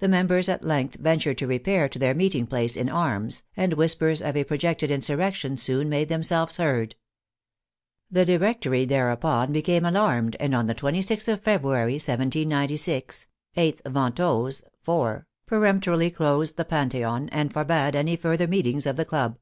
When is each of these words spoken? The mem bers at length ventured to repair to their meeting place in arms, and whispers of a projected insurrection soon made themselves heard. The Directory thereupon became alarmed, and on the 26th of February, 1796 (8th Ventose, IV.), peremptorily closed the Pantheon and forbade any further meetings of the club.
The 0.00 0.08
mem 0.08 0.26
bers 0.26 0.46
at 0.50 0.62
length 0.62 0.96
ventured 0.96 1.38
to 1.38 1.46
repair 1.46 1.88
to 1.88 1.98
their 1.98 2.12
meeting 2.12 2.46
place 2.46 2.76
in 2.76 2.90
arms, 2.90 3.44
and 3.56 3.72
whispers 3.72 4.20
of 4.20 4.36
a 4.36 4.44
projected 4.44 4.90
insurrection 4.90 5.56
soon 5.56 5.88
made 5.88 6.10
themselves 6.10 6.58
heard. 6.58 6.96
The 8.10 8.26
Directory 8.26 8.84
thereupon 8.84 9.50
became 9.52 9.86
alarmed, 9.86 10.36
and 10.38 10.54
on 10.54 10.66
the 10.66 10.74
26th 10.74 11.32
of 11.32 11.40
February, 11.40 11.94
1796 11.94 13.26
(8th 13.56 13.80
Ventose, 13.84 14.62
IV.), 14.86 15.24
peremptorily 15.46 16.10
closed 16.10 16.58
the 16.58 16.66
Pantheon 16.66 17.30
and 17.30 17.50
forbade 17.50 17.94
any 17.96 18.16
further 18.16 18.46
meetings 18.46 18.84
of 18.84 18.96
the 18.96 19.06
club. 19.06 19.38